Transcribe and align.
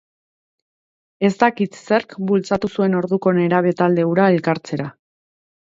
Ez 1.29 1.31
dakit 1.43 1.77
zerk 1.81 2.17
bultzatu 2.31 2.71
zuen 2.79 2.97
orduko 3.03 3.37
nerabe 3.41 3.77
talde 3.83 4.11
hura 4.11 4.27
elkartzera. 4.39 4.91